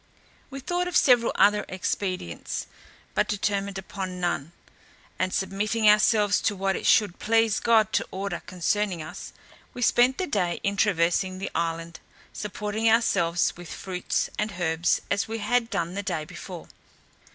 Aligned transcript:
We 0.49 0.59
thought 0.59 0.87
of 0.87 0.97
several 0.97 1.31
other 1.35 1.63
expedients, 1.69 2.65
but 3.13 3.27
determined 3.27 3.77
upon 3.77 4.19
none; 4.19 4.51
and 5.19 5.31
submitting 5.31 5.87
ourselves 5.87 6.41
to 6.41 6.55
what 6.55 6.75
it 6.75 6.87
should 6.87 7.19
please 7.19 7.59
God 7.59 7.93
to 7.93 8.07
order 8.09 8.41
concerning 8.47 9.03
us, 9.03 9.31
we 9.75 9.83
spent 9.83 10.17
the 10.17 10.25
day 10.25 10.59
in 10.63 10.75
traversing 10.75 11.37
the 11.37 11.51
island, 11.53 11.99
supporting 12.33 12.89
ourselves 12.89 13.55
with 13.55 13.71
fruits 13.71 14.31
and 14.39 14.53
herbs 14.59 15.01
as 15.11 15.27
we 15.27 15.37
had 15.37 15.69
done 15.69 15.93
the 15.93 16.01
day 16.01 16.25
before. 16.25 16.67